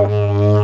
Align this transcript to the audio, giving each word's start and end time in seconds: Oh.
Oh. 0.00 0.57